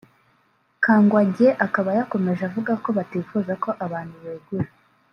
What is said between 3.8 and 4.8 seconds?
abantu begura